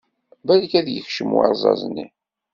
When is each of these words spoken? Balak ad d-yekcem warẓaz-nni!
Balak 0.47 0.73
ad 0.79 0.83
d-yekcem 0.85 1.29
warẓaz-nni! 1.35 2.07